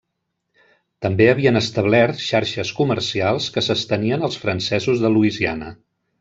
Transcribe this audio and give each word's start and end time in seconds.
També 1.05 1.27
havien 1.33 1.59
establert 1.59 2.23
xarxes 2.29 2.73
comercials 2.79 3.51
que 3.59 3.63
s'estenien 3.67 4.27
als 4.31 4.41
francesos 4.47 5.05
de 5.05 5.13
Louisiana. 5.19 5.71